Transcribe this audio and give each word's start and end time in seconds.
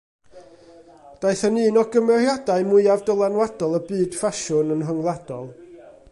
Daeth 1.25 1.43
yn 1.49 1.59
un 1.65 1.75
o 1.81 1.83
gymeriadau 1.95 2.65
mwyaf 2.71 3.03
dylanwadol 3.09 3.77
y 3.81 3.81
byd 3.91 4.17
ffasiwn, 4.23 4.73
yn 4.77 4.83
rhyngwladol. 4.89 5.47